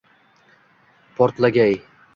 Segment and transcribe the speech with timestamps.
[1.19, 1.81] портлагай.